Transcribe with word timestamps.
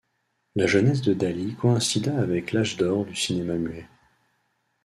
La 0.55 0.65
jeunesse 0.65 1.03
de 1.03 1.13
Dalí 1.13 1.53
coïncida 1.55 2.17
avec 2.19 2.53
l'âge 2.53 2.75
d'or 2.75 3.05
du 3.05 3.15
cinéma 3.15 3.53
muet. 3.53 3.87